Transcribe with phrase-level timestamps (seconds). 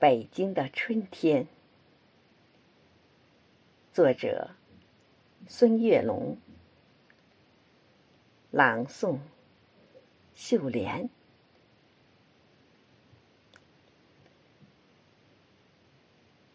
[0.00, 1.46] 北京的春天，
[3.92, 4.50] 作者
[5.46, 6.38] 孙月龙，
[8.50, 9.20] 朗诵
[10.34, 11.08] 秀莲。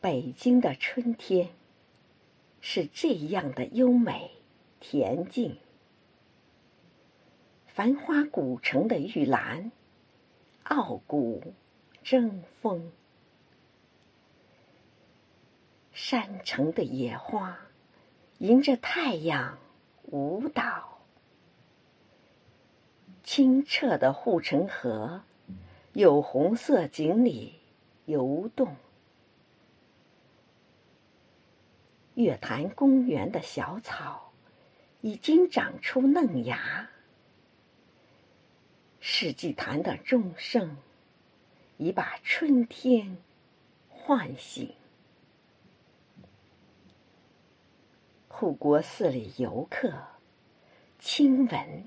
[0.00, 1.50] 北京的春天
[2.62, 4.30] 是这样的优美
[4.80, 5.58] 恬静，
[7.66, 9.70] 繁花古城的玉兰，
[10.64, 11.54] 傲骨
[12.02, 12.90] 争锋。
[15.92, 17.58] 山城的野花，
[18.38, 19.58] 迎着太阳
[20.04, 20.98] 舞蹈；
[23.22, 25.22] 清澈的护城河，
[25.92, 27.54] 有红色锦鲤
[28.06, 28.76] 游动。
[32.14, 34.32] 月坛公园的小草，
[35.00, 36.88] 已经长出嫩芽；
[39.16, 40.76] 世纪坛的钟声，
[41.76, 43.16] 已把春天
[43.88, 44.74] 唤醒。
[48.26, 49.92] 护国寺里游客，
[50.98, 51.84] 亲吻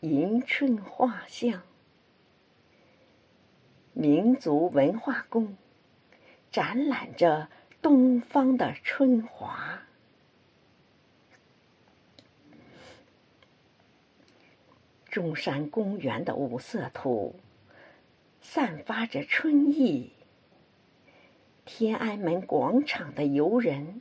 [0.00, 1.60] 迎春画像；
[3.92, 5.58] 民族文化宫
[6.50, 7.50] 展览着
[7.82, 9.82] 东方的春华。
[15.10, 17.34] 中山公园的五色土
[18.40, 20.12] 散发着春意。
[21.64, 24.00] 天安门广场的游人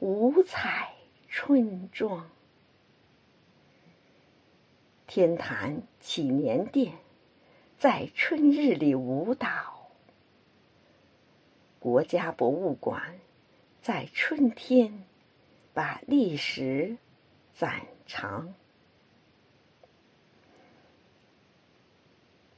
[0.00, 0.90] 五彩。
[1.36, 2.30] 春装，
[5.08, 6.92] 天坛祈年殿
[7.76, 9.90] 在春日里舞蹈，
[11.80, 13.18] 国家博物馆
[13.82, 15.06] 在春天
[15.72, 16.98] 把历史
[17.52, 18.54] 展长，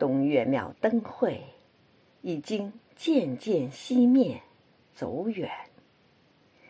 [0.00, 1.40] 东岳庙灯会
[2.22, 4.42] 已经渐渐熄灭，
[4.92, 5.48] 走远，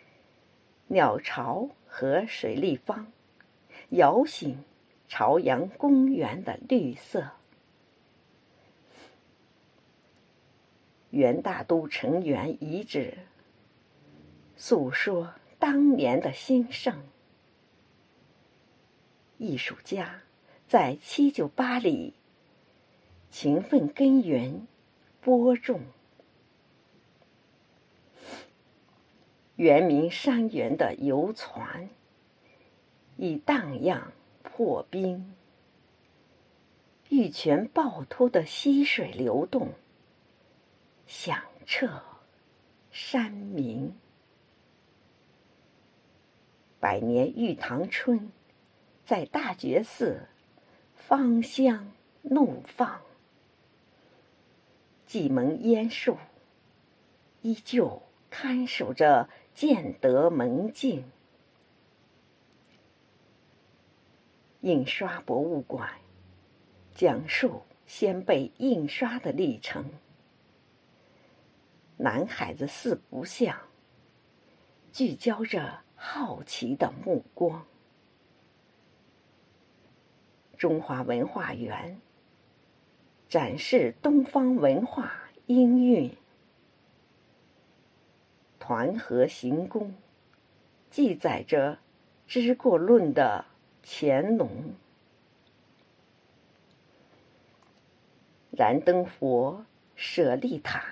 [0.89, 1.71] 鸟巢。
[1.93, 3.11] 和水立方，
[3.89, 4.63] 摇醒
[5.09, 7.33] 朝阳公园的绿色。
[11.11, 13.19] 元大都城垣遗址，
[14.57, 16.97] 诉说当年的兴盛。
[19.37, 20.23] 艺术家
[20.69, 22.15] 在七九八里
[23.31, 24.67] 勤奋耕耘，
[25.21, 25.81] 播种。
[29.55, 31.89] 圆明山园的游船，
[33.17, 35.33] 已荡漾破冰；
[37.09, 39.69] 玉泉趵突的溪水流动，
[41.07, 42.03] 响彻
[42.91, 43.95] 山明。
[46.81, 48.33] 百年玉堂春，
[49.05, 50.27] 在大觉寺
[50.97, 51.93] 芳香
[52.23, 53.01] 怒放，
[55.11, 56.17] 蓟门烟树
[57.43, 59.29] 依旧看守着。
[59.53, 61.05] 建德门径，
[64.61, 65.91] 印刷博物馆
[66.95, 69.85] 讲述先辈印刷的历程。
[71.99, 73.59] 南海子四不像
[74.93, 77.67] 聚焦着好奇的目光。
[80.57, 82.01] 中华文化园
[83.31, 85.13] 展示东方文化
[85.47, 86.11] 音韵。
[88.59, 89.95] 团河行宫
[90.91, 91.79] 记载着
[92.27, 93.45] 知过论的
[93.85, 94.75] 乾隆，
[98.51, 99.65] 燃灯佛
[99.95, 100.83] 舍利塔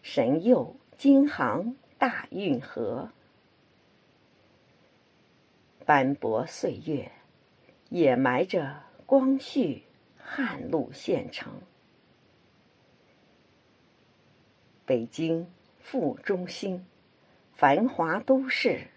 [0.00, 3.10] 神佑京杭大运河，
[5.84, 7.10] 斑驳岁月
[7.88, 9.83] 掩埋着光绪
[10.26, 11.60] 汉路县城，
[14.86, 15.46] 北京
[15.80, 16.86] 副中心。
[17.52, 18.88] 繁华都市，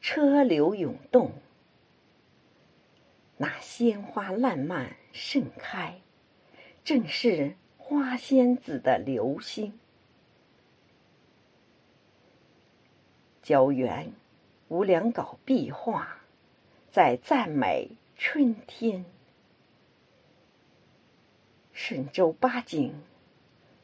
[0.00, 1.32] 车流涌动。
[3.36, 6.00] 那鲜花烂漫盛开，
[6.82, 9.78] 正是花仙子的流星。
[13.42, 14.12] 郊园
[14.68, 16.20] 无良稿壁画，
[16.90, 19.04] 在赞美春天。
[21.76, 22.94] 嵊州八景，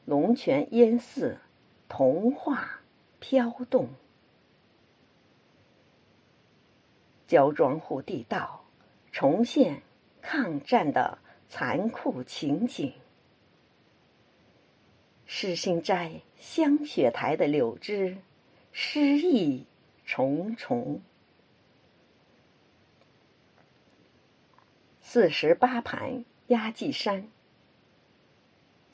[0.06, 1.36] 龙泉烟寺，
[1.90, 2.80] 童话
[3.20, 3.90] 飘动。
[7.26, 8.64] 焦庄户地道
[9.12, 9.82] 重现
[10.22, 11.18] 抗战的
[11.48, 12.94] 残酷情景。
[15.26, 18.16] 诗心斋香雪台的柳枝
[18.72, 19.66] 诗意
[20.06, 21.02] 重重。
[25.02, 27.28] 四十八盘压髻山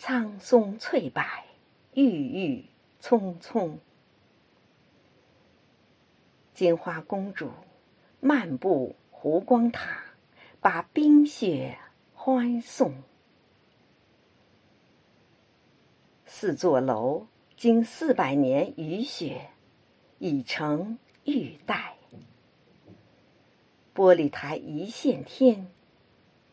[0.00, 1.24] 苍松翠柏，
[1.92, 2.66] 郁郁
[3.00, 3.80] 葱葱。
[6.54, 7.50] 金花公主
[8.20, 10.04] 漫步湖光塔，
[10.60, 11.78] 把冰雪
[12.14, 12.94] 欢送。
[16.24, 19.50] 四座楼经四百年雨雪，
[20.20, 21.96] 已成玉带。
[23.96, 25.66] 玻璃台一线天，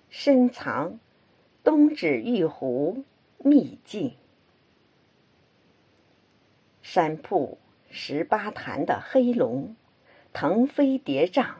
[0.09, 0.99] 深藏
[1.63, 3.03] 东指玉壶
[3.47, 4.15] 秘境。
[6.81, 7.59] 山铺
[7.91, 9.75] 十八潭的黑龙，
[10.33, 11.53] 腾飞叠嶂，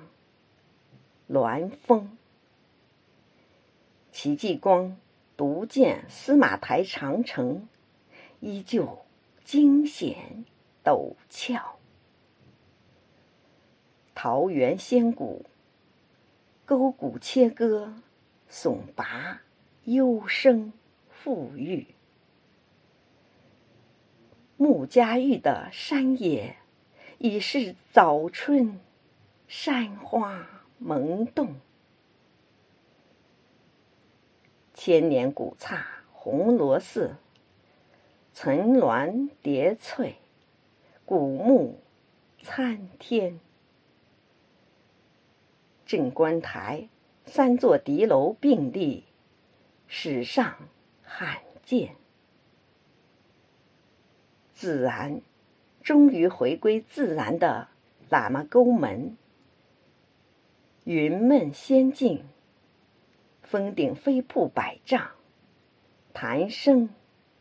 [1.30, 2.18] 鸾峰。
[4.12, 4.98] 戚继光
[5.38, 7.68] 独见司马台长城，
[8.40, 9.06] 依旧
[9.44, 10.44] 惊险
[10.84, 11.78] 陡峭。
[14.16, 15.46] 桃源仙谷。
[16.66, 17.94] 沟谷切割，
[18.50, 19.44] 耸拔
[19.84, 20.74] 幽深
[21.26, 21.88] 富裕。
[24.58, 26.56] 穆家峪的山野，
[27.18, 28.80] 已是早春，
[29.48, 31.56] 山花萌动。
[34.76, 37.16] 千年古刹红螺寺，
[38.32, 40.18] 层峦叠翠，
[41.08, 41.80] 古木
[42.44, 43.40] 参天。
[45.88, 46.88] 镇关台
[47.26, 49.06] 三座敌楼并立，
[49.88, 50.56] 史上
[51.06, 51.96] 罕见。
[54.54, 55.22] 自然，
[55.82, 57.68] 终于回归自然的
[58.10, 59.16] 喇嘛沟门，
[60.84, 62.26] 云梦仙境，
[63.44, 65.12] 峰顶飞瀑百丈，
[66.14, 66.90] 潭深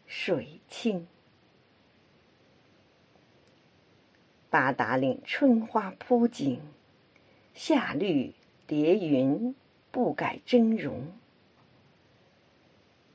[0.07, 1.07] 水清。
[4.51, 6.61] 八达岭春花铺锦。
[7.55, 8.35] 夏绿
[8.67, 9.55] 叠云，
[9.93, 11.13] 不改真容。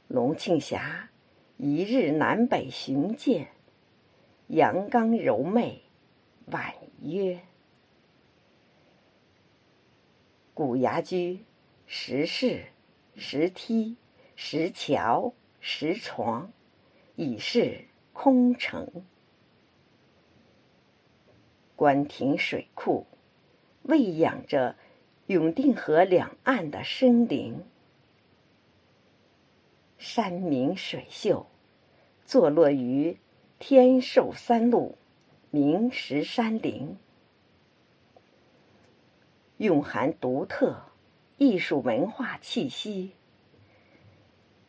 [0.09, 1.11] 龙庆峡
[1.57, 3.49] 一日南北巡见，
[4.47, 5.83] 阳刚柔媚，
[6.47, 6.73] 婉
[7.03, 7.41] 约。
[10.55, 11.45] 古崖居，
[11.85, 12.65] 石室、
[13.15, 13.97] 石梯、
[14.35, 16.51] 石桥、石床，
[17.15, 19.05] 已是空城。
[21.75, 23.05] 官亭水库。
[23.83, 24.75] 喂养着
[25.27, 27.63] 永定河两岸的生灵，
[29.99, 31.45] 山明水秀，
[32.23, 33.17] 坐落于
[33.59, 34.97] 天寿三路
[35.51, 36.97] 明石山林，
[39.57, 40.83] 蕴含独特
[41.37, 43.11] 艺术文化气息。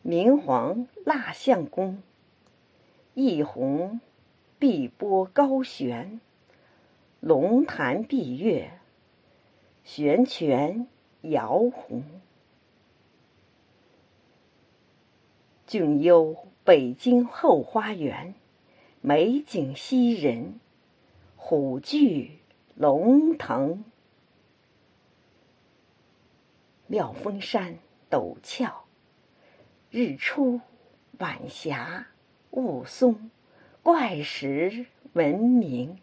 [0.02, 2.02] 明皇蜡像宫，
[3.14, 4.00] 一泓
[4.58, 6.20] 碧波高悬，
[7.20, 8.72] 龙潭碧月。
[9.84, 10.88] 悬泉
[11.22, 12.02] 摇红，
[15.70, 18.34] 俊幽北京后花园，
[19.00, 20.58] 美景吸人，
[21.36, 22.40] 虎踞
[22.74, 23.84] 龙腾。
[26.88, 27.78] 妙峰山
[28.10, 28.84] 陡峭，
[29.90, 30.60] 日出
[31.20, 32.08] 晚霞
[32.50, 33.30] 雾凇，
[33.84, 36.00] 怪石闻名。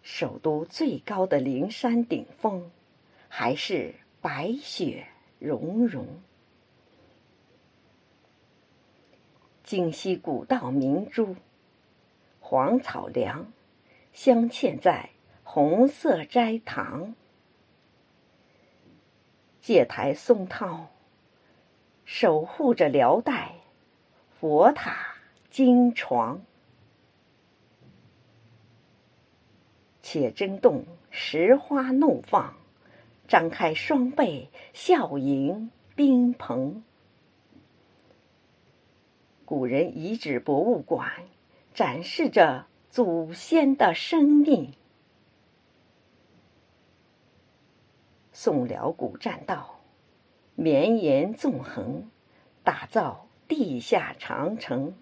[0.00, 2.70] 首都最高的灵山顶峰，
[3.28, 5.08] 还是白雪
[5.40, 6.06] 融融。
[9.64, 11.36] 京西古道明珠，
[12.38, 13.50] 黄草梁
[14.12, 15.08] 镶嵌在
[15.42, 17.14] 红色斋堂。
[19.62, 20.88] 戒台松涛，
[22.04, 23.52] 守护着辽代
[24.38, 25.14] 佛塔
[25.48, 26.42] 金床。
[30.02, 32.54] 且真动石花怒放，
[33.26, 36.84] 张开双臂笑迎宾朋。
[39.44, 41.10] 古人遗址博物馆
[41.74, 44.72] 展示着祖先的生命。
[48.32, 49.80] 宋辽古栈道
[50.54, 52.10] 绵延纵横，
[52.62, 54.94] 打造地下长城。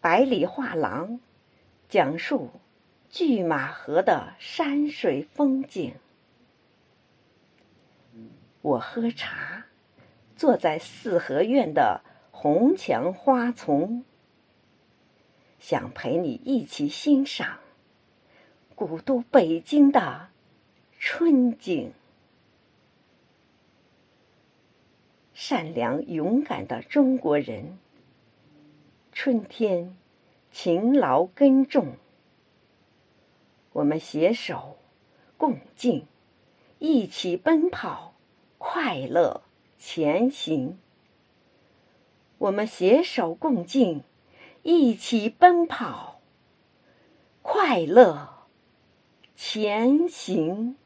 [0.00, 1.20] 百里画廊
[1.88, 2.50] 讲述。
[3.10, 5.94] 拒马河的山水风景，
[8.60, 9.64] 我喝茶，
[10.36, 12.02] 坐在四合院的
[12.40, 14.04] 红墙花丛，
[15.58, 17.58] 想陪你一起欣赏
[18.76, 20.28] 古都北京的
[21.00, 21.92] 春景。
[25.34, 27.76] 善良勇敢的中国人，
[29.10, 29.96] 春天
[30.52, 31.96] 勤劳耕种。
[33.72, 34.76] 我们携手
[35.36, 36.06] 共进，
[36.78, 38.14] 一起奔跑，
[38.58, 39.42] 快乐
[39.80, 40.78] 前行。
[42.38, 44.02] 我们携手共进，
[44.62, 46.20] 一起奔跑，
[47.42, 48.46] 快乐
[49.34, 50.76] 前行。